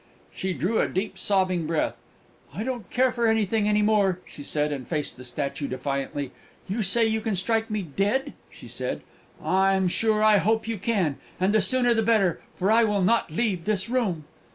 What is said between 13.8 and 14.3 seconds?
room!"